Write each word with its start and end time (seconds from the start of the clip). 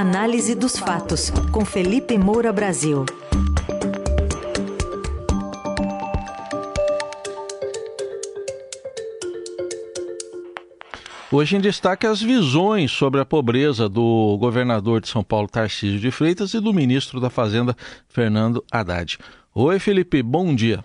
Análise 0.00 0.54
dos 0.54 0.78
fatos, 0.78 1.28
com 1.50 1.64
Felipe 1.64 2.16
Moura 2.16 2.52
Brasil. 2.52 3.04
Hoje 11.32 11.56
em 11.56 11.60
destaque 11.60 12.06
as 12.06 12.22
visões 12.22 12.92
sobre 12.92 13.20
a 13.20 13.24
pobreza 13.24 13.88
do 13.88 14.38
governador 14.38 15.00
de 15.00 15.08
São 15.08 15.24
Paulo, 15.24 15.48
Tarcísio 15.48 15.98
de 15.98 16.12
Freitas, 16.12 16.54
e 16.54 16.60
do 16.60 16.72
ministro 16.72 17.18
da 17.18 17.28
Fazenda, 17.28 17.76
Fernando 18.08 18.64
Haddad. 18.70 19.18
Oi, 19.52 19.80
Felipe, 19.80 20.22
bom 20.22 20.54
dia. 20.54 20.84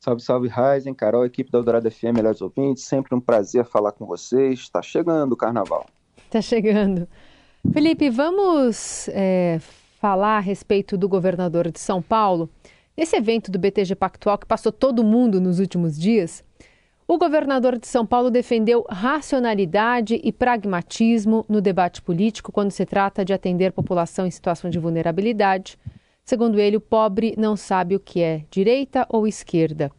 Salve, 0.00 0.22
salve, 0.22 0.48
Raizen, 0.48 0.94
Carol, 0.94 1.26
equipe 1.26 1.50
da 1.50 1.58
Eldorado 1.58 1.90
FM, 1.90 2.14
melhores 2.14 2.40
ouvintes. 2.40 2.84
Sempre 2.84 3.14
um 3.14 3.20
prazer 3.20 3.66
falar 3.66 3.92
com 3.92 4.06
vocês. 4.06 4.60
Está 4.60 4.80
chegando 4.80 5.32
o 5.32 5.36
carnaval. 5.36 5.84
Está 6.24 6.40
chegando. 6.40 7.06
Felipe, 7.72 8.10
vamos 8.10 9.08
é, 9.08 9.60
falar 10.00 10.38
a 10.38 10.40
respeito 10.40 10.96
do 10.96 11.08
governador 11.08 11.70
de 11.70 11.80
São 11.80 12.00
Paulo. 12.00 12.48
Nesse 12.96 13.16
evento 13.16 13.50
do 13.50 13.58
BTG 13.58 13.94
Pactual 13.94 14.38
que 14.38 14.46
passou 14.46 14.72
todo 14.72 15.04
mundo 15.04 15.40
nos 15.40 15.60
últimos 15.60 15.98
dias, 15.98 16.42
o 17.06 17.18
governador 17.18 17.78
de 17.78 17.86
São 17.86 18.06
Paulo 18.06 18.30
defendeu 18.30 18.84
racionalidade 18.88 20.20
e 20.22 20.32
pragmatismo 20.32 21.44
no 21.48 21.60
debate 21.60 22.00
político 22.00 22.50
quando 22.50 22.70
se 22.70 22.86
trata 22.86 23.24
de 23.24 23.32
atender 23.32 23.72
população 23.72 24.26
em 24.26 24.30
situação 24.30 24.70
de 24.70 24.78
vulnerabilidade 24.78 25.78
Segundo 26.26 26.58
ele, 26.58 26.76
o 26.76 26.80
pobre 26.80 27.36
não 27.38 27.56
sabe 27.56 27.94
o 27.94 28.00
que 28.00 28.20
é 28.20 28.44
direita 28.50 29.06
ou 29.08 29.28
esquerda. 29.28 29.92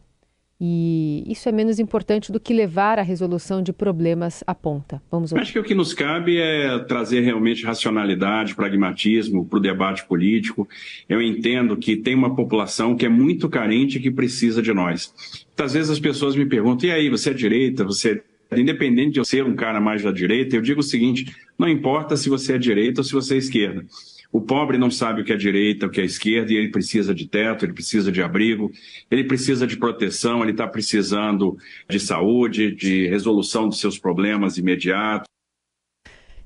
E 0.60 1.22
isso 1.30 1.48
é 1.48 1.52
menos 1.52 1.78
importante 1.78 2.32
do 2.32 2.40
que 2.40 2.52
levar 2.52 2.98
a 2.98 3.02
resolução 3.02 3.62
de 3.62 3.72
problemas 3.72 4.42
à 4.44 4.54
ponta. 4.54 5.00
Vamos 5.08 5.30
ouvir. 5.30 5.42
Acho 5.42 5.52
que 5.52 5.58
o 5.60 5.62
que 5.62 5.74
nos 5.74 5.94
cabe 5.94 6.38
é 6.38 6.80
trazer 6.80 7.20
realmente 7.20 7.64
racionalidade, 7.64 8.56
pragmatismo 8.56 9.44
para 9.44 9.58
o 9.58 9.62
debate 9.62 10.04
político. 10.04 10.68
Eu 11.08 11.22
entendo 11.22 11.76
que 11.76 11.96
tem 11.96 12.14
uma 12.14 12.34
população 12.34 12.96
que 12.96 13.06
é 13.06 13.08
muito 13.08 13.48
carente 13.48 13.98
e 13.98 14.00
que 14.00 14.10
precisa 14.10 14.60
de 14.60 14.74
nós. 14.74 15.14
Muitas 15.46 15.74
vezes 15.74 15.90
as 15.90 16.00
pessoas 16.00 16.34
me 16.34 16.46
perguntam: 16.46 16.88
e 16.88 16.92
aí, 16.92 17.08
você 17.08 17.30
é 17.30 17.34
direita? 17.34 17.84
Você 17.84 18.20
é 18.50 18.58
independente 18.58 19.12
de 19.12 19.20
eu 19.20 19.24
ser 19.24 19.44
um 19.44 19.54
cara 19.54 19.80
mais 19.80 20.02
da 20.02 20.10
direita, 20.10 20.56
eu 20.56 20.62
digo 20.62 20.80
o 20.80 20.82
seguinte: 20.82 21.36
não 21.56 21.68
importa 21.68 22.16
se 22.16 22.28
você 22.28 22.54
é 22.54 22.58
direita 22.58 23.00
ou 23.00 23.04
se 23.04 23.12
você 23.12 23.34
é 23.34 23.38
esquerda. 23.38 23.84
O 24.30 24.42
pobre 24.42 24.76
não 24.76 24.90
sabe 24.90 25.22
o 25.22 25.24
que 25.24 25.32
é 25.32 25.36
direita, 25.36 25.86
o 25.86 25.90
que 25.90 26.00
é 26.00 26.04
esquerda, 26.04 26.52
e 26.52 26.56
ele 26.56 26.70
precisa 26.70 27.14
de 27.14 27.26
teto, 27.26 27.64
ele 27.64 27.72
precisa 27.72 28.12
de 28.12 28.22
abrigo, 28.22 28.70
ele 29.10 29.24
precisa 29.24 29.66
de 29.66 29.76
proteção, 29.76 30.42
ele 30.42 30.50
está 30.50 30.66
precisando 30.66 31.56
de 31.88 31.98
saúde, 31.98 32.74
de 32.74 33.08
resolução 33.08 33.68
dos 33.68 33.80
seus 33.80 33.98
problemas 33.98 34.58
imediatos. 34.58 35.26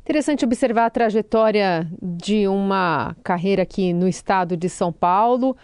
Interessante 0.03 0.45
observar 0.45 0.87
a 0.87 0.91
trajetória 0.91 1.89
de 2.01 2.47
uma 2.47 3.17
carreira 3.23 3.63
aqui 3.63 3.93
no 3.93 4.09
estado 4.09 4.57
de 4.57 4.69
São 4.69 4.93
Paulo, 4.93 5.57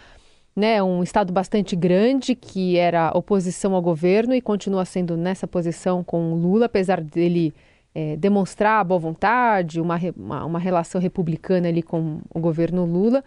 né, 0.55 0.83
um 0.83 1.01
estado 1.01 1.31
bastante 1.31 1.73
grande 1.73 2.35
que 2.35 2.75
era 2.75 3.11
oposição 3.15 3.73
ao 3.73 3.81
governo 3.81 4.33
e 4.33 4.41
continua 4.41 4.83
sendo 4.83 5.15
nessa 5.15 5.47
posição 5.47 6.03
com 6.03 6.33
Lula, 6.33 6.65
apesar 6.65 7.01
dele 7.01 7.53
é, 7.93 8.15
demonstrar 8.15 8.83
boa 8.85 8.99
vontade, 8.99 9.81
uma, 9.81 9.99
uma, 10.15 10.45
uma, 10.45 10.59
relação 10.59 11.01
republicana 11.01 11.67
ali 11.67 11.81
com 11.81 12.21
o 12.33 12.39
governo 12.39 12.85
Lula, 12.85 13.23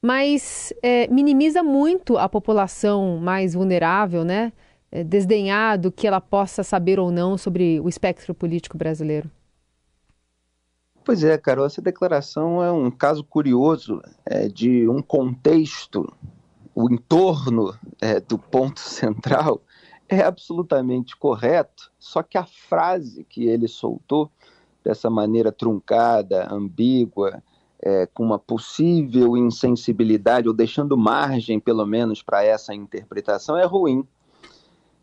mas 0.00 0.72
é, 0.82 1.06
minimiza 1.08 1.62
muito 1.62 2.16
a 2.16 2.28
população 2.28 3.18
mais 3.18 3.54
vulnerável, 3.54 4.24
né? 4.24 4.52
É, 4.90 5.04
do 5.78 5.90
que 5.90 6.06
ela 6.06 6.20
possa 6.20 6.62
saber 6.62 6.98
ou 6.98 7.10
não 7.10 7.36
sobre 7.36 7.80
o 7.80 7.88
espectro 7.88 8.32
político 8.32 8.78
brasileiro. 8.78 9.30
Pois 11.04 11.22
é, 11.22 11.36
Carol, 11.36 11.66
essa 11.66 11.82
declaração 11.82 12.62
é 12.62 12.72
um 12.72 12.90
caso 12.90 13.22
curioso 13.22 14.00
é, 14.24 14.48
de 14.48 14.88
um 14.88 15.02
contexto, 15.02 16.12
o 16.74 16.92
entorno 16.92 17.72
é, 18.00 18.18
do 18.20 18.38
ponto 18.38 18.80
central 18.82 19.60
é 20.08 20.22
absolutamente 20.22 21.16
correto, 21.16 21.90
só 21.98 22.22
que 22.22 22.38
a 22.38 22.44
frase 22.44 23.24
que 23.24 23.44
ele 23.44 23.68
soltou, 23.68 24.30
dessa 24.84 25.10
maneira 25.10 25.50
truncada, 25.50 26.46
ambígua, 26.52 27.42
é, 27.80 28.06
com 28.06 28.24
uma 28.24 28.38
possível 28.38 29.36
insensibilidade, 29.36 30.48
ou 30.48 30.54
deixando 30.54 30.96
margem, 30.96 31.58
pelo 31.58 31.84
menos, 31.84 32.22
para 32.22 32.44
essa 32.44 32.74
interpretação, 32.74 33.56
é 33.56 33.64
ruim. 33.64 34.06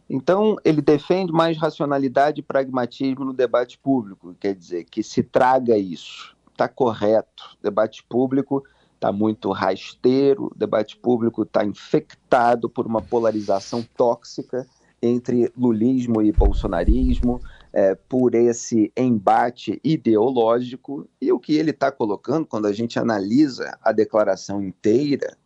Então, 0.09 0.57
ele 0.63 0.81
defende 0.81 1.31
mais 1.31 1.57
racionalidade 1.57 2.39
e 2.39 2.43
pragmatismo 2.43 3.25
no 3.25 3.33
debate 3.33 3.77
público, 3.77 4.35
quer 4.39 4.55
dizer, 4.55 4.85
que 4.85 5.03
se 5.03 5.23
traga 5.23 5.77
isso. 5.77 6.35
Está 6.51 6.67
correto. 6.67 7.57
O 7.59 7.63
debate 7.63 8.03
público 8.03 8.63
está 8.95 9.11
muito 9.11 9.51
rasteiro, 9.51 10.51
o 10.53 10.57
debate 10.57 10.95
público 10.95 11.43
está 11.43 11.65
infectado 11.65 12.69
por 12.69 12.85
uma 12.85 13.01
polarização 13.01 13.85
tóxica 13.97 14.65
entre 15.03 15.51
lulismo 15.57 16.21
e 16.21 16.31
bolsonarismo, 16.31 17.41
é, 17.73 17.93
por 17.93 18.33
esse 18.33 18.91
embate 18.95 19.79
ideológico. 19.83 21.07
E 21.21 21.31
o 21.31 21.39
que 21.39 21.55
ele 21.55 21.71
está 21.71 21.91
colocando, 21.91 22.47
quando 22.47 22.67
a 22.67 22.71
gente 22.71 22.97
analisa 22.97 23.77
a 23.83 23.91
declaração 23.91 24.63
inteira, 24.63 25.37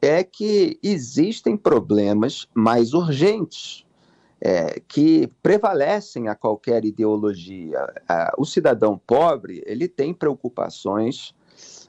é 0.00 0.24
que 0.24 0.78
existem 0.82 1.56
problemas 1.56 2.48
mais 2.54 2.94
urgentes. 2.94 3.84
É, 4.40 4.78
que 4.86 5.26
prevalecem 5.42 6.28
a 6.28 6.34
qualquer 6.36 6.84
ideologia. 6.84 7.84
o 8.38 8.44
cidadão 8.44 8.96
pobre 8.96 9.64
ele 9.66 9.88
tem 9.88 10.14
preocupações 10.14 11.34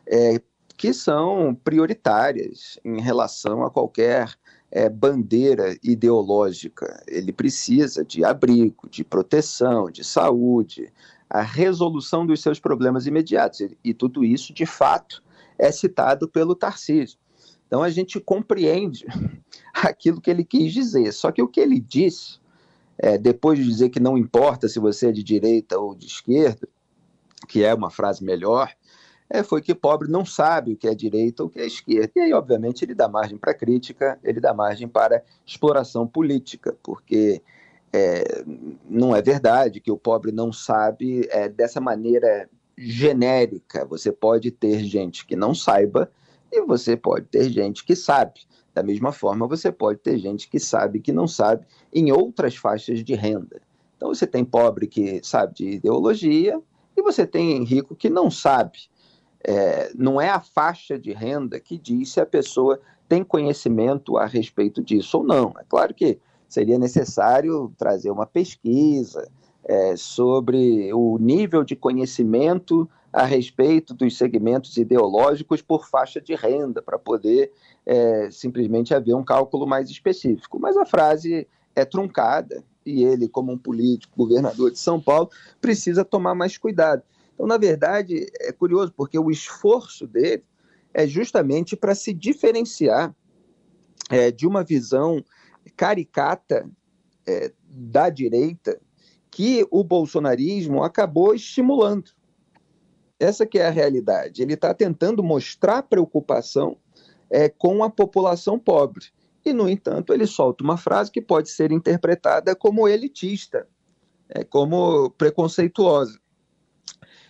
é, 0.07 0.41
que 0.75 0.91
são 0.91 1.53
prioritárias 1.53 2.79
em 2.83 2.99
relação 2.99 3.63
a 3.63 3.69
qualquer 3.69 4.33
é, 4.71 4.89
bandeira 4.89 5.77
ideológica. 5.83 7.03
Ele 7.07 7.31
precisa 7.31 8.03
de 8.03 8.23
abrigo, 8.23 8.89
de 8.89 9.03
proteção, 9.03 9.89
de 9.89 10.03
saúde, 10.03 10.91
a 11.29 11.41
resolução 11.41 12.25
dos 12.25 12.41
seus 12.41 12.59
problemas 12.59 13.05
imediatos. 13.05 13.61
E, 13.83 13.93
tudo 13.93 14.23
isso, 14.23 14.53
de 14.53 14.65
fato, 14.65 15.23
é 15.57 15.71
citado 15.71 16.27
pelo 16.27 16.55
Tarcísio. 16.55 17.19
Então 17.67 17.83
a 17.83 17.89
gente 17.89 18.19
compreende 18.19 19.05
aquilo 19.73 20.19
que 20.19 20.31
ele 20.31 20.43
quis 20.43 20.73
dizer. 20.73 21.11
Só 21.13 21.31
que 21.31 21.41
o 21.41 21.47
que 21.47 21.59
ele 21.59 21.79
disse, 21.79 22.39
é, 22.97 23.15
depois 23.15 23.59
de 23.59 23.65
dizer 23.65 23.89
que 23.89 23.99
não 23.99 24.17
importa 24.17 24.67
se 24.67 24.79
você 24.79 25.09
é 25.09 25.11
de 25.11 25.23
direita 25.23 25.77
ou 25.77 25.93
de 25.93 26.07
esquerda, 26.07 26.67
que 27.47 27.63
é 27.63 27.73
uma 27.73 27.91
frase 27.91 28.23
melhor, 28.23 28.73
é, 29.29 29.43
foi 29.43 29.61
que 29.61 29.75
pobre 29.75 30.09
não 30.09 30.25
sabe 30.25 30.73
o 30.73 30.77
que 30.77 30.87
é 30.87 30.95
direita 30.95 31.43
ou 31.43 31.49
o 31.49 31.51
que 31.51 31.59
é 31.59 31.67
esquerda. 31.67 32.11
E 32.15 32.19
aí, 32.19 32.33
obviamente, 32.33 32.83
ele 32.83 32.95
dá 32.95 33.07
margem 33.07 33.37
para 33.37 33.53
crítica, 33.53 34.19
ele 34.23 34.39
dá 34.39 34.53
margem 34.53 34.87
para 34.87 35.23
exploração 35.45 36.07
política, 36.07 36.75
porque 36.81 37.41
é, 37.93 38.43
não 38.89 39.15
é 39.15 39.21
verdade 39.21 39.79
que 39.79 39.91
o 39.91 39.97
pobre 39.97 40.31
não 40.31 40.51
sabe 40.51 41.27
é, 41.29 41.47
dessa 41.47 41.79
maneira 41.79 42.49
genérica. 42.75 43.85
Você 43.85 44.11
pode 44.11 44.49
ter 44.49 44.79
gente 44.83 45.25
que 45.25 45.35
não 45.35 45.53
saiba 45.53 46.11
e 46.51 46.61
você 46.61 46.97
pode 46.97 47.27
ter 47.27 47.49
gente 47.49 47.85
que 47.85 47.95
sabe. 47.95 48.41
Da 48.73 48.81
mesma 48.81 49.11
forma, 49.11 49.47
você 49.47 49.71
pode 49.71 49.99
ter 49.99 50.17
gente 50.17 50.49
que 50.49 50.59
sabe 50.59 50.99
que 50.99 51.11
não 51.11 51.27
sabe 51.27 51.65
em 51.93 52.11
outras 52.11 52.55
faixas 52.55 53.03
de 53.03 53.13
renda. 53.13 53.61
Então, 53.95 54.13
você 54.13 54.25
tem 54.25 54.45
pobre 54.45 54.87
que 54.87 55.19
sabe 55.23 55.53
de 55.53 55.69
ideologia 55.71 56.59
e 56.95 57.01
você 57.01 57.27
tem 57.27 57.63
rico 57.63 57.95
que 57.95 58.09
não 58.09 58.31
sabe. 58.31 58.89
É, 59.43 59.91
não 59.95 60.19
é 60.19 60.29
a 60.29 60.39
faixa 60.39 60.97
de 60.99 61.13
renda 61.13 61.59
que 61.59 61.77
diz 61.77 62.11
se 62.13 62.19
a 62.19 62.25
pessoa 62.25 62.79
tem 63.07 63.23
conhecimento 63.23 64.17
a 64.17 64.25
respeito 64.25 64.83
disso 64.83 65.19
ou 65.19 65.23
não. 65.23 65.53
É 65.59 65.63
claro 65.67 65.93
que 65.93 66.19
seria 66.47 66.77
necessário 66.77 67.71
trazer 67.77 68.11
uma 68.11 68.25
pesquisa 68.25 69.29
é, 69.63 69.95
sobre 69.95 70.91
o 70.93 71.17
nível 71.19 71.63
de 71.63 71.75
conhecimento 71.75 72.89
a 73.11 73.23
respeito 73.23 73.93
dos 73.93 74.17
segmentos 74.17 74.77
ideológicos 74.77 75.61
por 75.61 75.87
faixa 75.87 76.21
de 76.21 76.35
renda, 76.35 76.81
para 76.81 76.99
poder 76.99 77.51
é, 77.85 78.29
simplesmente 78.31 78.93
haver 78.93 79.15
um 79.15 79.23
cálculo 79.23 79.65
mais 79.65 79.89
específico. 79.89 80.59
Mas 80.59 80.77
a 80.77 80.85
frase 80.85 81.47
é 81.75 81.85
truncada 81.85 82.63
e 82.85 83.03
ele, 83.03 83.27
como 83.27 83.51
um 83.51 83.57
político, 83.57 84.13
governador 84.15 84.71
de 84.71 84.79
São 84.79 84.99
Paulo, 84.99 85.29
precisa 85.59 86.05
tomar 86.05 86.35
mais 86.35 86.57
cuidado. 86.57 87.03
Então, 87.39 87.47
na 87.47 87.57
verdade, 87.57 88.27
é 88.41 88.51
curioso, 88.51 88.91
porque 88.93 89.17
o 89.17 89.31
esforço 89.31 90.05
dele 90.05 90.43
é 90.93 91.07
justamente 91.07 91.73
para 91.73 91.95
se 91.95 92.13
diferenciar 92.13 93.15
é, 94.09 94.29
de 94.29 94.45
uma 94.45 94.61
visão 94.61 95.23
caricata 95.77 96.69
é, 97.25 97.53
da 97.63 98.09
direita 98.09 98.77
que 99.31 99.65
o 99.71 99.85
bolsonarismo 99.85 100.83
acabou 100.83 101.33
estimulando. 101.33 102.11
Essa 103.17 103.45
que 103.45 103.57
é 103.57 103.67
a 103.67 103.71
realidade. 103.71 104.41
Ele 104.41 104.55
está 104.55 104.73
tentando 104.73 105.23
mostrar 105.23 105.83
preocupação 105.83 106.75
é, 107.29 107.47
com 107.47 107.85
a 107.85 107.89
população 107.89 108.59
pobre. 108.59 109.05
E, 109.45 109.53
no 109.53 109.69
entanto, 109.69 110.13
ele 110.13 110.27
solta 110.27 110.61
uma 110.61 110.75
frase 110.75 111.09
que 111.09 111.21
pode 111.21 111.49
ser 111.49 111.71
interpretada 111.71 112.53
como 112.53 112.85
elitista, 112.85 113.65
é, 114.27 114.43
como 114.43 115.09
preconceituosa. 115.11 116.19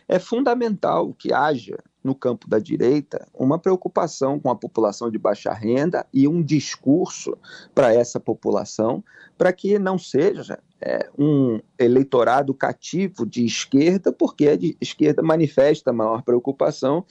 É 0.10 0.18
fundamental 0.18 1.14
que 1.14 1.32
haja 1.32 1.78
no 2.04 2.16
campo 2.16 2.50
da 2.50 2.58
direita 2.58 3.28
uma 3.32 3.60
preocupação 3.60 4.40
com 4.40 4.50
a 4.50 4.56
população 4.56 5.12
de 5.12 5.20
baixa 5.20 5.54
renda 5.54 6.04
e 6.12 6.28
um 6.28 6.42
discurso 6.42 7.38
para 7.76 7.94
essa 7.94 8.20
população, 8.20 9.04
para 9.38 9.54
que 9.54 9.78
não 9.78 10.00
seja 10.00 10.60
é, 10.82 11.08
um 11.16 11.60
eleitorado 11.78 12.56
cativo 12.56 13.24
de 13.24 13.46
esquerda, 13.46 14.12
porque 14.12 14.48
a 14.48 14.58
esquerda 14.82 15.22
manifesta 15.22 15.94
maior 15.94 16.24
preocupação 16.24 17.06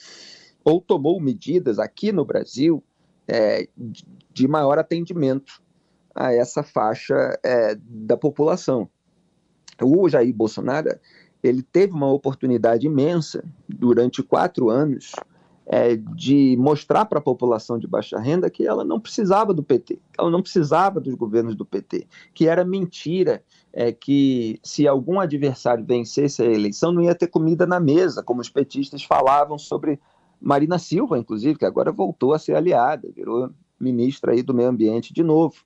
ou 0.64 0.80
tomou 0.80 1.20
medidas 1.20 1.78
aqui 1.78 2.10
no 2.10 2.24
Brasil 2.24 2.82
é, 3.28 3.68
de 4.32 4.48
maior 4.48 4.76
atendimento 4.76 5.62
a 6.12 6.32
essa 6.32 6.64
faixa 6.64 7.38
é, 7.44 7.76
da 7.78 8.16
população. 8.16 8.88
O 9.80 10.08
Jair 10.08 10.34
Bolsonaro 10.34 10.98
ele 11.42 11.62
teve 11.62 11.92
uma 11.92 12.10
oportunidade 12.10 12.86
imensa 12.86 13.44
durante 13.68 14.22
quatro 14.22 14.70
anos 14.70 15.12
é, 15.68 15.96
de 15.96 16.56
mostrar 16.58 17.04
para 17.04 17.18
a 17.18 17.22
população 17.22 17.78
de 17.78 17.86
baixa 17.86 18.18
renda 18.18 18.48
que 18.48 18.66
ela 18.66 18.84
não 18.84 18.98
precisava 18.98 19.52
do 19.52 19.62
PT, 19.62 19.98
ela 20.18 20.30
não 20.30 20.40
precisava 20.40 20.98
dos 20.98 21.14
governos 21.14 21.54
do 21.54 21.64
PT, 21.64 22.06
que 22.32 22.48
era 22.48 22.64
mentira, 22.64 23.42
é, 23.70 23.92
que 23.92 24.58
se 24.62 24.88
algum 24.88 25.20
adversário 25.20 25.84
vencesse 25.84 26.42
a 26.42 26.46
eleição 26.46 26.90
não 26.90 27.02
ia 27.02 27.14
ter 27.14 27.26
comida 27.26 27.66
na 27.66 27.78
mesa, 27.78 28.22
como 28.22 28.40
os 28.40 28.48
petistas 28.48 29.04
falavam 29.04 29.58
sobre 29.58 30.00
Marina 30.40 30.78
Silva, 30.78 31.18
inclusive, 31.18 31.58
que 31.58 31.66
agora 31.66 31.92
voltou 31.92 32.32
a 32.32 32.38
ser 32.38 32.54
aliada, 32.54 33.10
virou 33.14 33.50
ministra 33.78 34.32
aí 34.32 34.42
do 34.42 34.54
meio 34.54 34.70
ambiente 34.70 35.12
de 35.12 35.22
novo, 35.22 35.56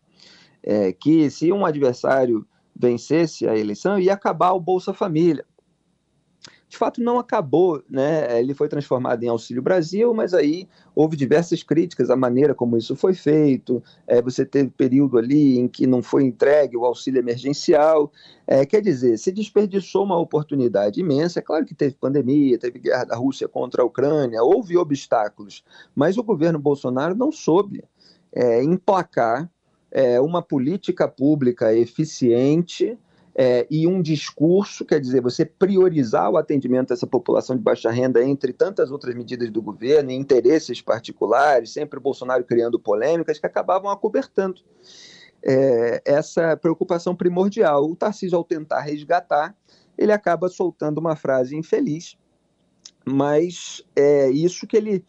é, 0.64 0.92
que 0.92 1.30
se 1.30 1.52
um 1.52 1.64
adversário 1.64 2.44
vencesse 2.74 3.46
a 3.46 3.56
eleição 3.56 4.00
ia 4.00 4.14
acabar 4.14 4.52
o 4.52 4.60
Bolsa 4.60 4.92
Família 4.92 5.44
de 6.72 6.78
fato 6.78 7.02
não 7.02 7.18
acabou, 7.18 7.82
né? 7.86 8.40
Ele 8.40 8.54
foi 8.54 8.66
transformado 8.66 9.22
em 9.22 9.28
Auxílio 9.28 9.60
Brasil, 9.60 10.14
mas 10.14 10.32
aí 10.32 10.66
houve 10.94 11.18
diversas 11.18 11.62
críticas 11.62 12.08
à 12.08 12.16
maneira 12.16 12.54
como 12.54 12.78
isso 12.78 12.96
foi 12.96 13.12
feito. 13.12 13.82
É, 14.06 14.22
você 14.22 14.46
teve 14.46 14.70
período 14.70 15.18
ali 15.18 15.58
em 15.58 15.68
que 15.68 15.86
não 15.86 16.02
foi 16.02 16.24
entregue 16.24 16.74
o 16.74 16.86
auxílio 16.86 17.18
emergencial. 17.18 18.10
É, 18.46 18.64
quer 18.64 18.80
dizer, 18.80 19.18
se 19.18 19.30
desperdiçou 19.30 20.02
uma 20.02 20.18
oportunidade 20.18 20.98
imensa. 20.98 21.40
É 21.40 21.42
claro 21.42 21.66
que 21.66 21.74
teve 21.74 21.94
pandemia, 21.94 22.58
teve 22.58 22.78
guerra 22.78 23.04
da 23.04 23.16
Rússia 23.16 23.46
contra 23.46 23.82
a 23.82 23.84
Ucrânia, 23.84 24.42
houve 24.42 24.74
obstáculos, 24.78 25.62
mas 25.94 26.16
o 26.16 26.22
governo 26.22 26.58
Bolsonaro 26.58 27.14
não 27.14 27.30
soube 27.30 27.84
é, 28.32 28.64
emplacar 28.64 29.46
é, 29.90 30.18
uma 30.22 30.40
política 30.40 31.06
pública 31.06 31.74
eficiente 31.74 32.98
é, 33.34 33.66
e 33.70 33.86
um 33.86 34.02
discurso, 34.02 34.84
quer 34.84 35.00
dizer, 35.00 35.22
você 35.22 35.44
priorizar 35.44 36.30
o 36.30 36.36
atendimento 36.36 36.88
dessa 36.88 37.06
população 37.06 37.56
de 37.56 37.62
baixa 37.62 37.90
renda 37.90 38.22
entre 38.22 38.52
tantas 38.52 38.90
outras 38.90 39.14
medidas 39.14 39.50
do 39.50 39.62
governo 39.62 40.10
e 40.10 40.14
interesses 40.14 40.82
particulares, 40.82 41.72
sempre 41.72 41.98
o 41.98 42.02
Bolsonaro 42.02 42.44
criando 42.44 42.78
polêmicas 42.78 43.38
que 43.38 43.46
acabavam 43.46 43.90
acobertando 43.90 44.60
é, 45.42 46.02
essa 46.04 46.56
preocupação 46.56 47.16
primordial. 47.16 47.90
O 47.90 47.96
Tarcísio, 47.96 48.36
ao 48.36 48.44
tentar 48.44 48.80
resgatar, 48.80 49.56
ele 49.96 50.12
acaba 50.12 50.48
soltando 50.48 50.98
uma 50.98 51.16
frase 51.16 51.56
infeliz, 51.56 52.16
mas 53.04 53.82
é 53.96 54.30
isso 54.30 54.66
que 54.66 54.76
ele 54.76 55.04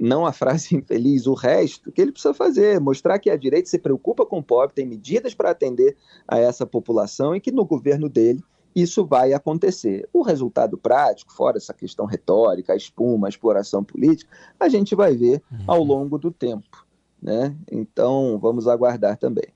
não 0.00 0.24
a 0.24 0.32
frase 0.32 0.74
infeliz, 0.76 1.26
o 1.26 1.34
resto, 1.34 1.92
que 1.92 2.00
ele 2.00 2.12
precisa 2.12 2.34
fazer, 2.34 2.80
mostrar 2.80 3.18
que 3.18 3.30
a 3.30 3.36
direita 3.36 3.68
se 3.68 3.78
preocupa 3.78 4.24
com 4.24 4.38
o 4.38 4.42
pobre, 4.42 4.74
tem 4.74 4.86
medidas 4.86 5.34
para 5.34 5.50
atender 5.50 5.96
a 6.26 6.38
essa 6.38 6.66
população 6.66 7.34
e 7.34 7.40
que 7.40 7.52
no 7.52 7.64
governo 7.64 8.08
dele 8.08 8.42
isso 8.74 9.04
vai 9.04 9.32
acontecer. 9.32 10.08
O 10.12 10.22
resultado 10.22 10.78
prático, 10.78 11.32
fora 11.32 11.56
essa 11.56 11.74
questão 11.74 12.06
retórica, 12.06 12.72
a 12.72 12.76
espuma, 12.76 13.26
a 13.26 13.30
exploração 13.30 13.82
política, 13.82 14.30
a 14.58 14.68
gente 14.68 14.94
vai 14.94 15.16
ver 15.16 15.42
ao 15.66 15.80
uhum. 15.80 15.86
longo 15.86 16.18
do 16.18 16.30
tempo. 16.30 16.86
Né? 17.20 17.54
Então, 17.70 18.38
vamos 18.40 18.68
aguardar 18.68 19.16
também. 19.16 19.48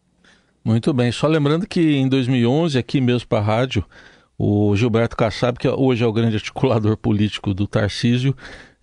Muito 0.65 0.93
bem. 0.93 1.13
Só 1.13 1.27
lembrando 1.27 1.67
que 1.67 1.97
em 1.97 2.09
2011, 2.09 2.77
aqui 2.79 3.01
mesmo 3.01 3.29
para 3.29 3.39
a 3.39 3.43
rádio, 3.43 3.85
o 4.37 4.75
Gilberto 4.75 5.17
Kassab, 5.17 5.59
que 5.59 5.69
hoje 5.69 6.03
é 6.03 6.07
o 6.07 6.13
grande 6.13 6.37
articulador 6.37 6.97
político 6.99 7.55
do 7.55 7.67
Tarcísio, 7.67 8.35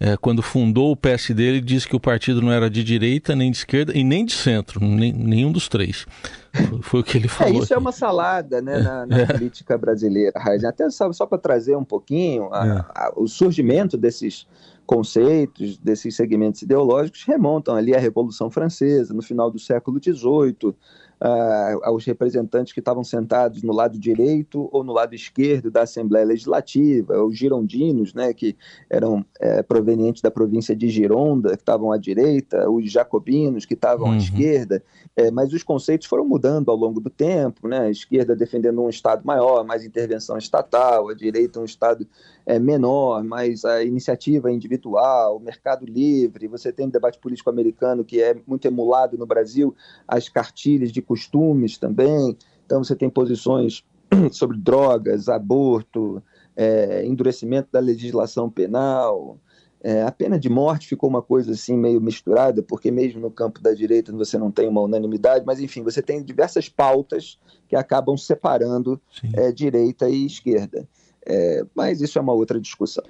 é, 0.04 0.18
quando 0.18 0.42
fundou 0.42 0.92
o 0.92 0.98
PSD, 0.98 1.44
ele 1.44 1.62
disse 1.62 1.88
que 1.88 1.96
o 1.96 2.00
partido 2.00 2.42
não 2.42 2.52
era 2.52 2.72
de 2.72 2.84
direita, 2.84 3.36
nem 3.36 3.52
de 3.52 3.58
esquerda 3.58 3.96
e 3.96 4.04
nem 4.04 4.26
de 4.26 4.34
centro, 4.34 4.84
nem, 4.84 5.14
nenhum 5.14 5.52
dos 5.52 5.70
três. 5.70 6.08
Foi, 6.52 6.82
foi 6.82 7.00
o 7.02 7.04
que 7.04 7.18
ele 7.20 7.28
é, 7.28 7.30
falou. 7.30 7.54
É, 7.54 7.56
isso 7.58 7.66
aqui. 7.66 7.74
é 7.76 7.78
uma 7.78 7.92
salada 7.92 8.64
né, 8.64 8.80
na, 8.80 9.06
na 9.06 9.20
é. 9.20 9.26
política 9.28 9.78
brasileira, 9.78 10.40
Raiz. 10.40 10.64
Até 10.64 10.90
só, 10.90 11.14
só 11.14 11.28
para 11.28 11.38
trazer 11.38 11.76
um 11.78 11.84
pouquinho, 11.84 12.52
a, 12.52 12.66
é. 12.66 12.72
a, 13.00 13.14
o 13.16 13.28
surgimento 13.28 13.96
desses 13.96 14.48
conceitos, 14.88 15.78
desses 15.78 16.16
segmentos 16.16 16.64
ideológicos 16.64 17.24
remontam 17.24 17.76
ali 17.76 17.96
à 17.96 18.00
Revolução 18.00 18.50
Francesa, 18.50 19.14
no 19.14 19.22
final 19.22 19.52
do 19.52 19.60
século 19.60 20.02
XVIII, 20.04 20.76
uh, 21.22 21.80
aos 21.84 22.04
representantes 22.04 22.74
que 22.74 22.80
estavam 22.80 23.04
sentados 23.04 23.62
no 23.62 23.72
lado 23.72 23.98
direito 24.00 24.68
ou 24.72 24.84
no 24.84 24.92
lado 24.92 25.14
esquerdo 25.14 25.70
da 25.70 25.84
Assembleia 25.84 26.26
Legislativa, 26.26 27.24
os 27.24 27.38
girondinos, 27.38 28.14
né, 28.14 28.34
que 28.34 28.58
eram 28.90 29.24
é, 29.40 29.62
provenientes 29.62 30.22
da 30.22 30.32
província 30.32 30.76
de 30.76 30.90
Gironda, 30.90 31.50
que 31.50 31.62
estavam 31.62 31.92
à 31.92 31.98
direita, 31.98 32.70
os 32.70 32.92
jacobinos, 32.92 33.66
que 33.66 33.76
estavam 33.76 34.08
uhum. 34.08 34.14
à 34.14 34.18
esquerda, 34.18 34.84
é, 35.16 35.30
mas 35.30 35.54
os 35.54 35.62
conceitos 35.62 36.08
foram 36.08 36.26
mudando 36.26 36.72
ao 36.72 36.78
longo 36.78 37.00
do 37.00 37.10
tempo, 37.10 37.68
né, 37.68 37.82
a 37.82 37.90
esquerda 37.90 38.36
defendendo 38.36 38.82
um 38.82 38.90
Estado 38.90 39.22
maior, 39.24 39.64
mais 39.64 39.86
intervenção 39.86 40.38
estatal, 40.38 41.10
a 41.10 41.14
direita 41.14 41.60
um 41.60 41.66
Estado 41.66 42.08
é, 42.46 42.58
menor, 42.58 43.24
mais 43.24 43.64
a 43.64 43.84
iniciativa 43.84 44.52
individual, 44.52 45.38
o 45.38 45.40
mercado 45.40 45.86
livre, 45.86 46.48
você 46.48 46.72
tem 46.72 46.88
um 46.88 46.90
debate 46.90 47.20
político 47.20 47.50
americano 47.50 48.04
que 48.04 48.22
é 48.22 48.36
muito 48.48 48.66
emulado 48.66 49.18
no 49.18 49.26
Brasil, 49.26 49.76
as 50.08 50.28
cartilhas 50.28 50.92
de 50.92 51.02
costumes 51.12 51.78
também. 51.78 52.38
Então, 52.66 52.82
você 52.82 52.96
tem 52.96 53.10
posições 53.10 53.84
sobre 54.32 54.58
drogas, 54.58 55.28
aborto, 55.28 56.24
é, 56.56 57.06
endurecimento 57.06 57.68
da 57.70 57.82
legislação 57.82 58.50
penal. 58.50 59.38
É, 59.84 60.04
a 60.04 60.12
pena 60.12 60.40
de 60.40 60.48
morte 60.48 60.88
ficou 60.88 61.10
uma 61.10 61.22
coisa 61.22 61.52
assim 61.52 61.76
meio 61.76 62.00
misturada, 62.00 62.64
porque 62.64 62.90
mesmo 62.90 63.20
no 63.20 63.30
campo 63.30 63.60
da 63.60 63.74
direita 63.74 64.14
você 64.14 64.38
não 64.38 64.52
tem 64.52 64.70
uma 64.70 64.80
unanimidade, 64.80 65.44
mas 65.46 65.60
enfim, 65.60 65.84
você 65.84 66.02
tem 66.02 66.24
diversas 66.24 66.70
pautas 66.70 67.38
que 67.68 67.76
acabam 67.76 68.16
separando 68.16 69.02
é, 69.34 69.52
direita 69.52 70.08
e 70.08 70.26
esquerda. 70.26 70.88
É, 71.26 71.66
mas 71.76 72.00
isso 72.00 72.18
é 72.18 72.22
uma 72.22 72.34
outra 72.34 72.60
discussão. 72.60 73.04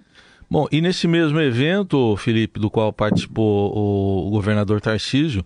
Bom, 0.50 0.68
e 0.72 0.82
nesse 0.82 1.08
mesmo 1.08 1.40
evento, 1.40 2.18
Felipe, 2.18 2.60
do 2.60 2.70
qual 2.70 2.92
participou 2.92 4.28
o 4.28 4.30
governador 4.32 4.82
Tarcísio, 4.82 5.46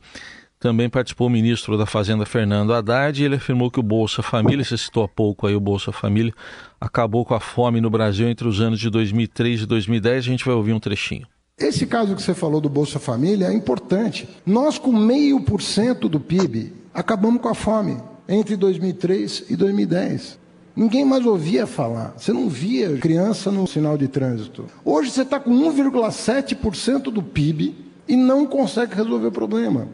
também 0.65 0.89
participou 0.89 1.27
o 1.27 1.29
ministro 1.29 1.77
da 1.77 1.85
Fazenda, 1.85 2.25
Fernando 2.25 2.73
Haddad, 2.73 3.21
e 3.21 3.23
ele 3.23 3.35
afirmou 3.35 3.69
que 3.69 3.79
o 3.79 3.83
Bolsa 3.83 4.23
Família, 4.23 4.65
você 4.65 4.75
citou 4.75 5.03
há 5.03 5.07
pouco 5.07 5.45
aí 5.45 5.55
o 5.55 5.59
Bolsa 5.59 5.91
Família, 5.91 6.33
acabou 6.81 7.23
com 7.23 7.35
a 7.35 7.39
fome 7.39 7.79
no 7.79 7.87
Brasil 7.87 8.27
entre 8.27 8.47
os 8.47 8.59
anos 8.59 8.79
de 8.79 8.89
2003 8.89 9.61
e 9.61 9.65
2010. 9.67 10.17
A 10.17 10.27
gente 10.27 10.43
vai 10.43 10.55
ouvir 10.55 10.73
um 10.73 10.79
trechinho. 10.79 11.27
Esse 11.55 11.85
caso 11.85 12.15
que 12.15 12.21
você 12.23 12.33
falou 12.33 12.59
do 12.59 12.67
Bolsa 12.67 12.97
Família 12.97 13.45
é 13.45 13.53
importante. 13.53 14.27
Nós, 14.43 14.79
com 14.79 14.91
meio 14.91 15.39
por 15.41 15.61
cento 15.61 16.09
do 16.09 16.19
PIB, 16.19 16.73
acabamos 16.91 17.39
com 17.43 17.49
a 17.49 17.53
fome 17.53 17.99
entre 18.27 18.55
2003 18.55 19.45
e 19.51 19.55
2010. 19.55 20.39
Ninguém 20.75 21.05
mais 21.05 21.27
ouvia 21.27 21.67
falar. 21.67 22.15
Você 22.17 22.33
não 22.33 22.49
via 22.49 22.97
criança 22.97 23.51
no 23.51 23.67
sinal 23.67 23.99
de 23.99 24.07
trânsito. 24.07 24.65
Hoje 24.83 25.11
você 25.11 25.21
está 25.21 25.39
com 25.39 25.51
1,7% 25.51 27.11
do 27.11 27.21
PIB 27.21 27.75
e 28.07 28.15
não 28.15 28.47
consegue 28.47 28.95
resolver 28.95 29.27
o 29.27 29.31
problema. 29.31 29.87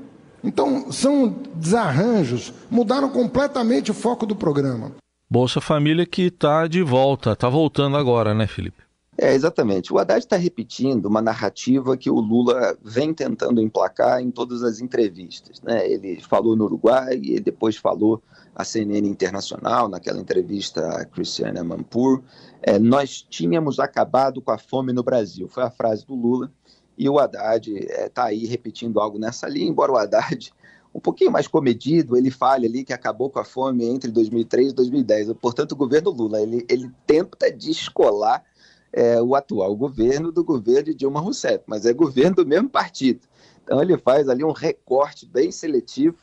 Então, 0.43 0.91
são 0.91 1.29
desarranjos, 1.55 2.53
mudaram 2.69 3.09
completamente 3.09 3.91
o 3.91 3.93
foco 3.93 4.25
do 4.25 4.35
programa. 4.35 4.91
Bolsa 5.29 5.61
Família 5.61 6.05
que 6.05 6.23
está 6.23 6.67
de 6.67 6.81
volta, 6.81 7.31
está 7.31 7.47
voltando 7.47 7.95
agora, 7.95 8.33
né, 8.33 8.47
Felipe? 8.47 8.81
É, 9.17 9.33
exatamente. 9.33 9.93
O 9.93 9.99
Haddad 9.99 10.19
está 10.19 10.35
repetindo 10.35 11.05
uma 11.05 11.21
narrativa 11.21 11.95
que 11.95 12.09
o 12.09 12.19
Lula 12.19 12.75
vem 12.83 13.13
tentando 13.13 13.61
emplacar 13.61 14.19
em 14.19 14.31
todas 14.31 14.63
as 14.63 14.81
entrevistas. 14.81 15.61
Né? 15.61 15.89
Ele 15.89 16.19
falou 16.21 16.55
no 16.55 16.65
Uruguai 16.65 17.19
e 17.21 17.39
depois 17.39 17.77
falou 17.77 18.21
à 18.55 18.63
CNN 18.63 19.07
Internacional, 19.07 19.87
naquela 19.87 20.19
entrevista 20.19 20.87
a 20.97 21.05
Cristiane 21.05 21.59
Amanpour. 21.59 22.23
É, 22.63 22.79
nós 22.79 23.21
tínhamos 23.21 23.79
acabado 23.79 24.41
com 24.41 24.51
a 24.51 24.57
fome 24.57 24.91
no 24.91 25.03
Brasil. 25.03 25.47
Foi 25.47 25.63
a 25.63 25.69
frase 25.69 26.05
do 26.05 26.15
Lula 26.15 26.51
e 26.97 27.09
o 27.09 27.19
Haddad 27.19 27.71
está 27.71 28.27
é, 28.27 28.29
aí 28.29 28.45
repetindo 28.45 28.99
algo 28.99 29.17
nessa 29.17 29.47
linha, 29.47 29.69
embora 29.69 29.91
o 29.91 29.97
Haddad, 29.97 30.53
um 30.93 30.99
pouquinho 30.99 31.31
mais 31.31 31.47
comedido, 31.47 32.17
ele 32.17 32.29
fale 32.29 32.67
ali 32.67 32.83
que 32.83 32.93
acabou 32.93 33.29
com 33.29 33.39
a 33.39 33.45
fome 33.45 33.85
entre 33.85 34.11
2003 34.11 34.71
e 34.71 34.75
2010. 34.75 35.33
Portanto, 35.33 35.71
o 35.71 35.75
governo 35.75 36.11
Lula, 36.11 36.41
ele, 36.41 36.65
ele 36.69 36.91
tenta 37.07 37.49
descolar 37.51 38.43
é, 38.91 39.21
o 39.21 39.35
atual 39.35 39.75
governo 39.75 40.31
do 40.31 40.43
governo 40.43 40.85
de 40.85 40.93
Dilma 40.93 41.21
Rousseff, 41.21 41.63
mas 41.65 41.85
é 41.85 41.93
governo 41.93 42.37
do 42.37 42.45
mesmo 42.45 42.69
partido. 42.69 43.21
Então 43.63 43.81
ele 43.81 43.97
faz 43.97 44.27
ali 44.27 44.43
um 44.43 44.51
recorte 44.51 45.25
bem 45.25 45.51
seletivo 45.51 46.17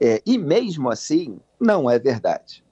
é, 0.00 0.22
e 0.24 0.38
mesmo 0.38 0.88
assim 0.88 1.40
não 1.58 1.90
é 1.90 1.98
verdade. 1.98 2.64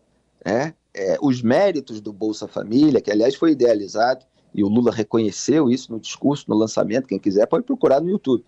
Né? 0.44 0.74
É, 0.94 1.18
os 1.20 1.42
méritos 1.42 2.00
do 2.00 2.12
Bolsa 2.12 2.46
Família, 2.46 3.00
que 3.00 3.10
aliás 3.10 3.34
foi 3.34 3.52
idealizado 3.52 4.24
e 4.54 4.64
o 4.64 4.68
Lula 4.68 4.92
reconheceu 4.92 5.70
isso 5.70 5.92
no 5.92 6.00
discurso, 6.00 6.46
no 6.48 6.56
lançamento, 6.56 7.06
quem 7.06 7.18
quiser 7.18 7.46
pode 7.46 7.64
procurar 7.64 8.00
no 8.00 8.10
YouTube. 8.10 8.44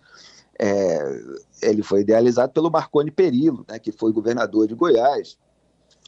É, 0.59 1.21
ele 1.61 1.81
foi 1.81 2.01
idealizado 2.01 2.53
pelo 2.53 2.69
Marconi 2.69 3.09
Perillo, 3.09 3.65
né, 3.67 3.79
que 3.79 3.91
foi 3.91 4.11
governador 4.11 4.67
de 4.67 4.75
Goiás, 4.75 5.37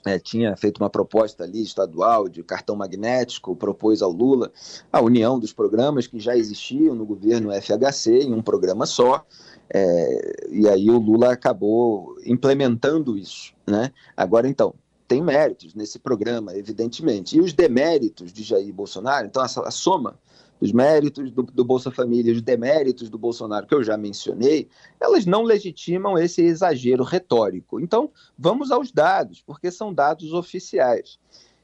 é, 0.06 0.20
tinha 0.20 0.56
feito 0.56 0.78
uma 0.78 0.90
proposta 0.90 1.44
ali 1.44 1.64
estadual 1.64 2.30
de 2.30 2.44
cartão 2.44 2.75
magnético, 2.75 3.56
propôs 3.56 4.04
ao 4.04 4.12
Lula 4.12 4.52
a 4.94 5.02
união 5.02 5.40
dos 5.40 5.52
programas 5.52 6.06
que 6.06 6.20
já 6.20 6.38
existiam 6.38 6.94
no 6.94 7.06
governo 7.06 7.50
FHC 7.52 8.20
em 8.20 8.34
um 8.34 8.42
programa 8.42 8.86
só, 8.86 9.25
é, 9.68 10.48
e 10.52 10.70
aí 10.70 10.92
o 10.92 11.00
Lula 11.00 11.32
acabou 11.32 12.16
implementando 12.24 13.18
isso. 13.18 13.52
Né? 13.66 13.92
Agora, 14.16 14.48
então, 14.48 14.75
tem 15.07 15.21
méritos 15.21 15.74
nesse 15.74 16.00
programa, 16.00 16.55
evidentemente, 16.55 17.38
e 17.38 17.41
os 17.41 17.53
deméritos 17.53 18.33
de 18.33 18.43
Jair 18.43 18.74
Bolsonaro, 18.74 19.27
então 19.27 19.41
a, 19.41 19.71
soma 19.71 20.19
os 20.59 20.71
méritos 20.71 21.31
do, 21.31 21.43
do, 21.43 21.65
Bolsa 21.65 21.91
Família, 21.91 22.33
os 22.33 22.41
deméritos 22.41 23.09
do 23.09 23.17
Bolsonaro, 23.17 23.67
que 23.67 23.75
eu 23.75 23.83
já 23.83 23.97
mencionei, 23.97 24.69
elas 25.00 25.25
não 25.25 25.43
legitimam 25.43 26.17
esse 26.17 26.41
exagero 26.41 27.03
retórico. 27.03 27.79
Então, 27.79 28.09
vamos 28.38 28.71
aos 28.71 28.91
dados, 28.91 29.43
porque 29.45 29.69
são 29.69 29.93
dados 29.93 30.33
oficiais. 30.33 31.19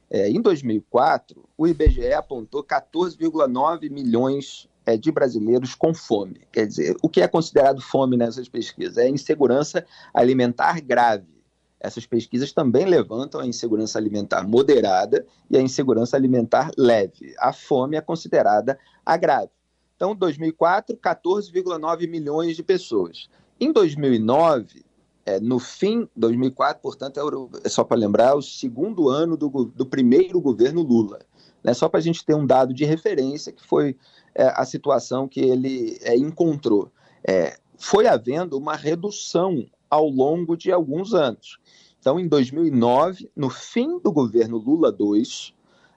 É, 0.09 0.29
em 0.29 0.41
2004, 0.41 1.41
o 1.57 1.67
IBGE 1.67 2.11
apontou 2.11 2.63
14,9 2.63 3.89
milhões 3.89 4.69
é, 4.85 4.97
de 4.97 5.09
brasileiros 5.09 5.73
com 5.73 5.93
fome. 5.93 6.41
Quer 6.51 6.67
dizer, 6.67 6.97
o 7.01 7.07
que 7.07 7.21
é 7.21 7.27
considerado 7.27 7.81
fome 7.81 8.17
nessas 8.17 8.49
pesquisas? 8.49 8.97
É 8.97 9.07
insegurança 9.07 9.85
alimentar 10.13 10.81
grave. 10.81 11.40
Essas 11.81 12.05
pesquisas 12.05 12.53
também 12.53 12.85
levantam 12.85 13.41
a 13.41 13.45
insegurança 13.45 13.97
alimentar 13.97 14.47
moderada 14.47 15.25
e 15.49 15.57
a 15.57 15.61
insegurança 15.61 16.15
alimentar 16.15 16.69
leve. 16.77 17.33
A 17.39 17.51
fome 17.51 17.97
é 17.97 18.01
considerada 18.01 18.77
a 19.03 19.17
grave. 19.17 19.49
Então, 19.95 20.15
2004, 20.15 20.95
14,9 20.95 22.07
milhões 22.07 22.55
de 22.55 22.61
pessoas. 22.61 23.27
Em 23.59 23.71
2009, 23.71 24.85
é, 25.25 25.39
no 25.39 25.57
fim, 25.57 26.07
2004, 26.15 26.81
portanto, 26.81 27.19
é, 27.19 27.67
é 27.67 27.69
só 27.69 27.83
para 27.83 27.97
lembrar, 27.97 28.35
o 28.35 28.41
segundo 28.43 29.09
ano 29.09 29.35
do, 29.35 29.49
do 29.65 29.85
primeiro 29.85 30.39
governo 30.39 30.83
Lula. 30.83 31.19
Né? 31.63 31.73
Só 31.73 31.89
para 31.89 31.99
a 31.99 32.03
gente 32.03 32.23
ter 32.23 32.35
um 32.35 32.45
dado 32.45 32.75
de 32.75 32.85
referência, 32.85 33.51
que 33.51 33.65
foi 33.65 33.97
é, 34.35 34.45
a 34.55 34.65
situação 34.65 35.27
que 35.27 35.39
ele 35.39 35.97
é, 36.01 36.15
encontrou. 36.15 36.91
É, 37.27 37.57
foi 37.75 38.05
havendo 38.07 38.55
uma 38.55 38.75
redução 38.75 39.65
ao 39.91 40.07
longo 40.07 40.55
de 40.55 40.71
alguns 40.71 41.13
anos. 41.13 41.59
Então, 41.99 42.19
em 42.19 42.27
2009, 42.27 43.29
no 43.35 43.49
fim 43.49 43.99
do 43.99 44.11
governo 44.11 44.57
Lula 44.57 44.95
II, 44.97 45.53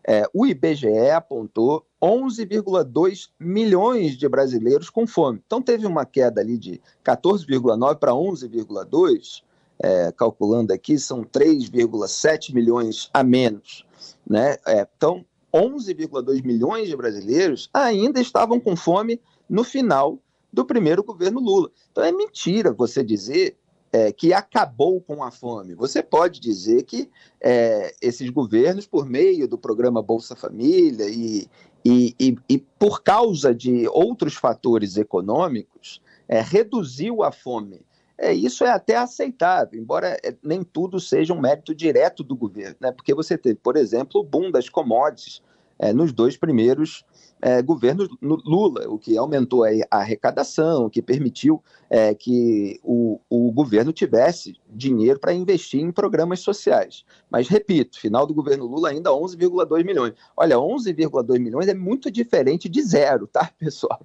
é, 0.07 0.29
o 0.35 0.45
IBGE 0.45 1.11
apontou 1.11 1.87
11,2 2.03 3.31
milhões 3.41 4.19
de 4.19 4.29
brasileiros 4.29 4.91
com 4.91 5.07
fome. 5.07 5.41
Então, 5.47 5.63
teve 5.63 5.87
uma 5.87 6.05
queda 6.05 6.43
ali 6.43 6.59
de 6.59 6.79
14,9 7.03 7.99
para 7.99 8.13
11,2, 8.13 9.43
é, 9.79 10.13
calculando 10.13 10.75
aqui, 10.75 10.99
são 10.99 11.25
3,7 11.25 12.53
milhões 12.53 13.09
a 13.15 13.25
menos. 13.25 13.87
Né? 14.29 14.57
É, 14.67 14.87
então, 14.97 15.25
11,2 15.55 16.45
milhões 16.45 16.89
de 16.89 16.97
brasileiros 16.97 17.71
ainda 17.73 18.21
estavam 18.21 18.61
com 18.61 18.77
fome 18.77 19.21
no 19.49 19.65
final 19.65 20.19
do 20.53 20.67
primeiro 20.67 21.03
governo 21.03 21.41
Lula. 21.41 21.71
Então, 21.91 22.05
é 22.05 22.13
mentira 22.13 22.73
você 22.73 23.03
dizer 23.03 23.57
é, 23.95 24.11
que 24.11 24.33
acabou 24.33 25.01
com 25.01 25.23
a 25.23 25.31
fome. 25.31 25.73
Você 25.77 26.03
pode 26.03 26.41
dizer 26.41 26.83
que 26.83 27.09
é, 27.41 27.95
esses 28.03 28.29
governos, 28.29 28.89
por 28.89 29.07
meio 29.07 29.47
do 29.47 29.57
programa 29.57 30.03
Bolsa 30.03 30.35
Família 30.35 31.09
e, 31.09 31.47
e, 31.85 32.13
e, 32.19 32.37
e 32.49 32.59
por 32.59 33.05
causa 33.05 33.55
de 33.55 33.87
outros 33.87 34.35
fatores 34.35 34.97
econômicos, 34.97 36.03
é, 36.27 36.41
reduziu 36.41 37.23
a 37.23 37.31
fome. 37.31 37.83
É, 38.19 38.33
isso 38.33 38.65
é 38.65 38.71
até 38.71 38.97
aceitável, 38.97 39.81
embora 39.81 40.19
é, 40.25 40.35
nem 40.43 40.65
tudo 40.65 40.99
seja 40.99 41.33
um 41.33 41.41
mérito 41.41 41.73
direto 41.73 42.25
do 42.25 42.35
governo, 42.35 42.75
né? 42.81 42.91
porque 42.91 43.15
você 43.15 43.39
teve, 43.39 43.61
por 43.63 43.77
exemplo, 43.77 44.21
o 44.21 44.25
boom 44.25 44.51
das 44.51 44.69
commodities 44.69 45.41
é, 45.79 45.93
nos 45.93 46.13
dois 46.13 46.37
primeiros 46.37 47.05
é, 47.45 47.61
governo 47.61 48.09
Lula, 48.23 48.89
o 48.89 48.99
que 48.99 49.19
aumentou 49.19 49.65
a 49.65 49.69
arrecadação, 49.91 50.87
o 50.87 50.91
que 50.91 51.03
permitiu 51.03 51.63
é, 51.91 52.15
que 52.15 52.81
o, 52.83 53.21
o 53.29 53.53
governo 53.53 53.93
tivesse 53.93 54.57
dinheiro 54.71 55.21
para 55.21 55.35
investir 55.35 55.79
em 55.79 55.93
programas 55.93 56.41
sociais. 56.41 57.05
Mas, 57.31 57.47
repito, 57.47 58.01
final 58.01 58.27
do 58.27 58.33
governo 58.33 58.65
Lula 58.65 58.89
ainda 58.89 59.11
11,2 59.11 59.85
milhões. 59.85 60.15
Olha, 60.35 60.57
11,2 60.57 61.39
milhões 61.39 61.69
é 61.69 61.75
muito 61.75 62.11
diferente 62.11 62.67
de 62.67 62.81
zero, 62.83 63.27
tá, 63.27 63.53
pessoal? 63.59 64.01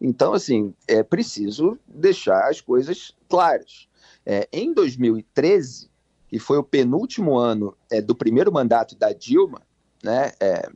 Então, 0.00 0.32
assim, 0.32 0.72
é 0.86 1.02
preciso 1.02 1.76
deixar 1.88 2.48
as 2.48 2.60
coisas 2.60 3.12
claras. 3.28 3.88
É, 4.24 4.48
em 4.52 4.72
2013, 4.72 5.90
que 6.28 6.38
foi 6.38 6.58
o 6.58 6.62
penúltimo 6.62 7.36
ano 7.36 7.76
é, 7.90 8.00
do 8.00 8.14
primeiro 8.14 8.52
mandato 8.52 8.94
da 8.94 9.12
Dilma, 9.12 9.62
né, 10.02 10.32
é, 10.38 10.70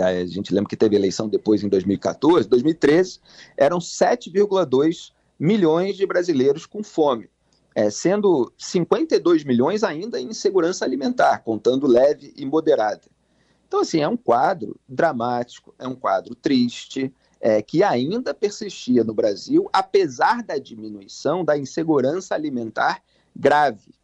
a 0.00 0.26
gente 0.26 0.52
lembra 0.52 0.68
que 0.68 0.76
teve 0.76 0.96
eleição 0.96 1.28
depois 1.28 1.62
em 1.62 1.68
2014, 1.68 2.48
2013, 2.48 3.20
eram 3.56 3.78
7,2 3.78 5.12
milhões 5.38 5.96
de 5.96 6.06
brasileiros 6.06 6.66
com 6.66 6.82
fome, 6.82 7.28
é, 7.74 7.90
sendo 7.90 8.52
52 8.56 9.44
milhões 9.44 9.84
ainda 9.84 10.20
em 10.20 10.28
insegurança 10.28 10.84
alimentar, 10.84 11.38
contando 11.38 11.86
leve 11.86 12.32
e 12.36 12.44
moderada. 12.46 13.02
Então, 13.68 13.80
assim, 13.80 14.00
é 14.00 14.08
um 14.08 14.16
quadro 14.16 14.78
dramático, 14.88 15.74
é 15.78 15.86
um 15.86 15.94
quadro 15.94 16.34
triste, 16.34 17.12
é, 17.40 17.60
que 17.60 17.82
ainda 17.82 18.32
persistia 18.32 19.04
no 19.04 19.12
Brasil, 19.12 19.68
apesar 19.72 20.42
da 20.42 20.58
diminuição 20.58 21.44
da 21.44 21.58
insegurança 21.58 22.34
alimentar 22.34 23.02
grave. 23.34 23.94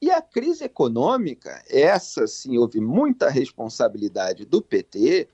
E 0.00 0.12
a 0.12 0.22
crise 0.22 0.64
econômica, 0.64 1.60
essa 1.68 2.26
sim 2.28 2.56
houve 2.56 2.80
muita 2.80 3.28
responsabilidade 3.28 4.44
do 4.44 4.62
PT, 4.62 5.28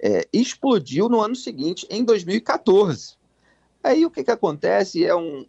é, 0.00 0.26
explodiu 0.32 1.08
no 1.08 1.20
ano 1.20 1.36
seguinte, 1.36 1.86
em 1.90 2.02
2014. 2.02 3.14
Aí 3.84 4.06
o 4.06 4.10
que, 4.10 4.24
que 4.24 4.30
acontece 4.30 5.04
é 5.04 5.14
um, 5.14 5.46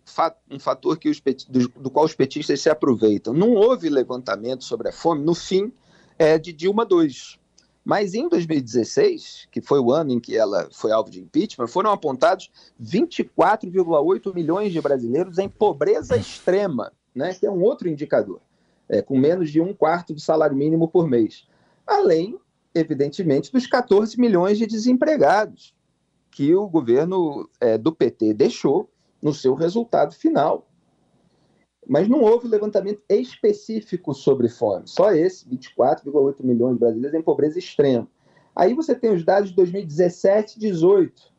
um 0.52 0.60
fator 0.60 0.98
que 1.00 1.10
os 1.10 1.22
do, 1.50 1.70
do, 1.70 1.90
qual 1.90 2.06
os 2.06 2.14
petistas 2.14 2.62
se 2.62 2.70
aproveitam. 2.70 3.34
Não 3.34 3.54
houve 3.54 3.90
levantamento 3.90 4.66
sobre 4.66 4.90
a 4.90 4.92
fome 4.92 5.24
no 5.24 5.34
fim 5.34 5.72
é, 6.20 6.38
de 6.38 6.52
Dilma 6.52 6.86
II. 6.90 7.10
Mas 7.86 8.14
em 8.14 8.28
2016, 8.28 9.48
que 9.50 9.62
foi 9.62 9.80
o 9.80 9.94
ano 9.94 10.12
em 10.12 10.20
que 10.20 10.36
ela 10.36 10.68
foi 10.74 10.92
alvo 10.92 11.10
de 11.10 11.22
impeachment, 11.22 11.68
foram 11.68 11.90
apontados 11.90 12.52
24,8 12.84 14.36
milhões 14.36 14.74
de 14.74 14.82
brasileiros 14.82 15.38
em 15.38 15.48
pobreza 15.48 16.18
extrema, 16.18 16.92
né, 17.16 17.34
que 17.34 17.46
é 17.46 17.50
um 17.50 17.64
outro 17.64 17.88
indicador 17.88 18.42
é, 18.90 19.02
com 19.02 19.18
menos 19.18 19.50
de 19.50 19.62
um 19.62 19.74
quarto 19.74 20.14
do 20.14 20.20
salário 20.20 20.56
mínimo 20.56 20.88
por 20.88 21.08
mês. 21.08 21.48
Além, 21.86 22.38
evidentemente, 22.74 23.52
dos 23.52 23.68
14 23.68 24.20
milhões 24.20 24.58
de 24.58 24.66
desempregados 24.66 25.76
que 26.32 26.54
o 26.54 26.68
governo 26.68 27.50
é, 27.60 27.78
do 27.78 27.92
PT 27.92 28.34
deixou 28.34 28.90
no 29.22 29.34
seu 29.34 29.56
resultado 29.56 30.14
final. 30.14 30.68
Mas 31.88 32.08
não 32.08 32.22
houve 32.22 32.48
levantamento 32.48 33.02
específico 33.10 34.14
sobre 34.14 34.50
fome, 34.50 34.84
só 34.88 35.12
esse, 35.14 35.48
24,8 35.50 36.44
milhões 36.44 36.74
de 36.74 36.80
brasileiros 36.80 37.20
em 37.20 37.24
pobreza 37.24 37.58
extrema. 37.58 38.08
Aí 38.56 38.74
você 38.74 38.94
tem 38.94 39.14
os 39.14 39.24
dados 39.24 39.50
de 39.50 39.56
2017 39.56 40.58
e 40.58 40.60
2018, 40.62 41.34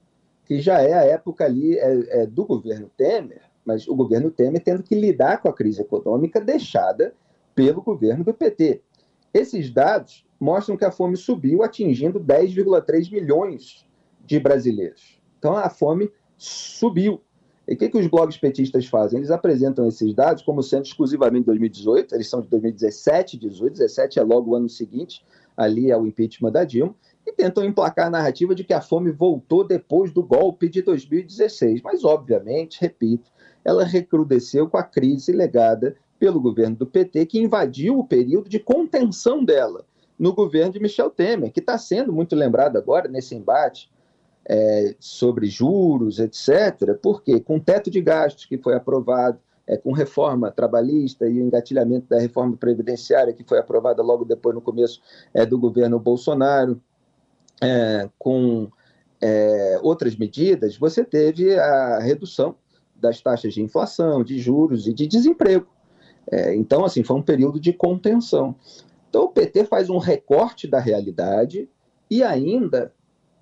que 0.47 0.61
já 0.61 0.81
é 0.81 0.95
a 0.95 1.05
época 1.05 1.45
ali 1.45 1.77
é, 1.79 2.23
é, 2.23 2.27
do 2.27 2.45
governo 2.45 2.91
Temer, 2.97 3.43
mas 3.65 3.87
o 3.87 3.95
governo 3.95 4.31
Temer 4.31 4.63
tendo 4.63 4.83
que 4.83 4.95
lidar 4.95 5.43
com 5.43 5.49
a 5.49 5.53
crise 5.53 5.83
econômica 5.83 6.41
deixada 6.41 7.15
pelo 7.59 7.83
governo 7.83 8.23
do 8.23 8.33
PT. 8.33 8.83
Esses 9.35 9.69
dados 9.69 10.25
mostram 10.39 10.77
que 10.77 10.85
a 10.85 10.93
fome 10.93 11.17
subiu, 11.17 11.65
atingindo 11.65 12.21
10,3 12.21 13.11
milhões 13.11 13.85
de 14.25 14.39
brasileiros. 14.39 15.21
Então 15.41 15.57
a 15.57 15.69
fome 15.69 16.09
subiu. 16.37 17.21
E 17.67 17.75
o 17.75 17.77
que, 17.77 17.89
que 17.89 17.99
os 17.99 18.07
blogs 18.07 18.39
petistas 18.39 18.87
fazem? 18.87 19.19
Eles 19.19 19.33
apresentam 19.33 19.89
esses 19.89 20.15
dados 20.15 20.45
como 20.45 20.63
sendo 20.63 20.85
exclusivamente 20.85 21.41
de 21.41 21.47
2018, 21.47 22.15
eles 22.15 22.31
são 22.31 22.41
de 22.41 22.49
2017 22.49 23.35
e 23.35 23.41
2018, 23.41 23.73
17 23.73 24.19
é 24.21 24.23
logo 24.23 24.53
o 24.53 24.55
ano 24.55 24.69
seguinte, 24.69 25.25
ali 25.57 25.91
é 25.91 25.99
o 25.99 26.07
impeachment 26.07 26.53
da 26.53 26.63
Dilma, 26.63 26.95
e 27.27 27.33
tentam 27.33 27.65
emplacar 27.65 28.07
a 28.07 28.11
narrativa 28.11 28.55
de 28.55 28.63
que 28.63 28.73
a 28.73 28.81
fome 28.81 29.11
voltou 29.11 29.67
depois 29.67 30.13
do 30.13 30.23
golpe 30.23 30.69
de 30.69 30.81
2016. 30.81 31.83
Mas, 31.83 32.05
obviamente, 32.05 32.81
repito, 32.81 33.33
ela 33.65 33.83
recrudesceu 33.83 34.69
com 34.69 34.79
a 34.79 34.85
crise 34.85 35.33
legada 35.33 35.97
pelo 36.19 36.41
governo 36.41 36.77
do 36.77 36.87
PT, 36.87 37.27
que 37.27 37.41
invadiu 37.41 37.99
o 37.99 38.07
período 38.07 38.49
de 38.49 38.59
contenção 38.59 39.45
dela 39.45 39.85
no 40.19 40.35
governo 40.35 40.73
de 40.73 40.81
Michel 40.81 41.11
Temer, 41.11 41.53
que 41.53 41.61
está 41.61 41.79
sendo 41.79 42.13
muito 42.13 42.35
lembrado 42.35 42.77
agora 42.77 43.09
nesse 43.09 43.35
embate 43.35 43.91
é, 44.45 44.97
sobre 44.99 45.47
juros, 45.47 46.19
etc., 46.19 46.99
porque 47.01 47.39
com 47.39 47.61
teto 47.61 47.91
de 47.91 48.01
gastos 48.01 48.47
que 48.47 48.59
foi 48.59 48.75
aprovado, 48.75 49.39
é, 49.67 49.77
com 49.77 49.93
reforma 49.93 50.51
trabalhista 50.51 51.29
e 51.29 51.41
o 51.41 51.45
engatilhamento 51.45 52.09
da 52.09 52.19
reforma 52.19 52.57
previdenciária 52.57 53.35
que 53.35 53.45
foi 53.45 53.59
aprovada 53.59 54.03
logo 54.03 54.25
depois 54.25 54.55
no 54.55 54.63
começo 54.63 55.01
é, 55.35 55.45
do 55.45 55.59
governo 55.59 56.01
Bolsonaro, 56.01 56.81
é, 57.61 58.09
com 58.19 58.71
é, 59.21 59.79
outras 59.83 60.17
medidas, 60.17 60.77
você 60.77 61.05
teve 61.05 61.55
a 61.59 61.99
redução 61.99 62.57
das 62.97 63.21
taxas 63.21 63.53
de 63.53 63.63
inflação, 63.63 64.25
de 64.25 64.39
juros 64.39 64.87
e 64.87 64.95
de 64.95 65.07
desemprego. 65.07 65.67
É, 66.31 66.55
então, 66.55 66.85
assim, 66.85 67.03
foi 67.03 67.17
um 67.17 67.23
período 67.23 67.59
de 67.59 67.73
contenção. 67.73 68.55
Então, 69.09 69.25
o 69.25 69.29
PT 69.29 69.65
faz 69.65 69.89
um 69.89 69.99
recorte 69.99 70.69
da 70.69 70.79
realidade 70.79 71.69
e 72.11 72.23
ainda 72.23 72.93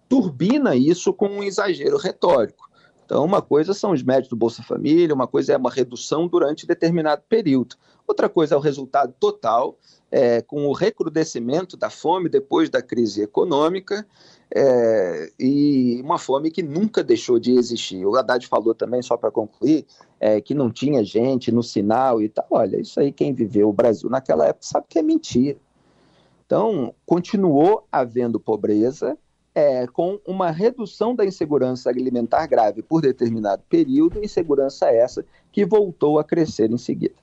turbina 0.08 0.76
isso 0.76 1.12
com 1.12 1.26
um 1.26 1.42
exagero 1.42 1.96
retórico. 1.96 2.65
Então, 3.06 3.24
uma 3.24 3.40
coisa 3.40 3.72
são 3.72 3.92
os 3.92 4.02
médios 4.02 4.28
do 4.28 4.34
Bolsa 4.34 4.64
Família, 4.64 5.14
uma 5.14 5.28
coisa 5.28 5.52
é 5.52 5.56
uma 5.56 5.70
redução 5.70 6.26
durante 6.26 6.66
determinado 6.66 7.22
período. 7.28 7.76
Outra 8.04 8.28
coisa 8.28 8.56
é 8.56 8.58
o 8.58 8.60
resultado 8.60 9.14
total, 9.18 9.78
é, 10.10 10.42
com 10.42 10.66
o 10.66 10.72
recrudescimento 10.72 11.76
da 11.76 11.88
fome 11.88 12.28
depois 12.28 12.68
da 12.68 12.82
crise 12.82 13.22
econômica 13.22 14.04
é, 14.52 15.30
e 15.38 16.00
uma 16.02 16.18
fome 16.18 16.50
que 16.50 16.64
nunca 16.64 17.04
deixou 17.04 17.38
de 17.38 17.52
existir. 17.52 18.04
O 18.04 18.16
Haddad 18.16 18.44
falou 18.48 18.74
também, 18.74 19.00
só 19.02 19.16
para 19.16 19.30
concluir, 19.30 19.86
é, 20.18 20.40
que 20.40 20.52
não 20.52 20.68
tinha 20.68 21.04
gente 21.04 21.52
no 21.52 21.62
sinal 21.62 22.20
e 22.20 22.28
tal. 22.28 22.46
Olha, 22.50 22.76
isso 22.80 22.98
aí 22.98 23.12
quem 23.12 23.32
viveu 23.32 23.68
o 23.68 23.72
Brasil 23.72 24.10
naquela 24.10 24.46
época 24.46 24.66
sabe 24.66 24.86
que 24.88 24.98
é 24.98 25.02
mentira. 25.02 25.58
Então, 26.44 26.92
continuou 27.04 27.86
havendo 27.90 28.40
pobreza, 28.40 29.16
é, 29.56 29.86
com 29.86 30.20
uma 30.26 30.50
redução 30.50 31.16
da 31.16 31.24
insegurança 31.24 31.88
alimentar 31.88 32.46
grave 32.46 32.82
por 32.82 33.00
determinado 33.00 33.62
período, 33.70 34.22
insegurança 34.22 34.90
essa 34.90 35.24
que 35.50 35.64
voltou 35.64 36.18
a 36.18 36.24
crescer 36.24 36.70
em 36.70 36.76
seguida. 36.76 37.14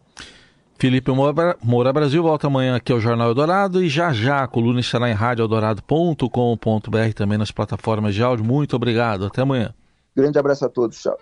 Felipe 0.79 1.11
Moura, 1.11 1.55
Moura 1.61 1.93
Brasil 1.93 2.23
volta 2.23 2.47
amanhã 2.47 2.75
aqui 2.75 2.91
ao 2.91 2.99
Jornal 2.99 3.27
Eldorado 3.27 3.83
e 3.83 3.87
já 3.87 4.11
já 4.11 4.43
a 4.43 4.47
coluna 4.47 4.79
estará 4.79 5.11
em 5.11 5.13
radioeldorado.com.br 5.13 7.13
também 7.15 7.37
nas 7.37 7.51
plataformas 7.51 8.15
de 8.15 8.23
áudio. 8.23 8.43
Muito 8.43 8.75
obrigado, 8.75 9.27
até 9.27 9.43
amanhã. 9.43 9.71
Grande 10.15 10.39
abraço 10.39 10.65
a 10.65 10.69
todos, 10.69 10.99
tchau. 10.99 11.15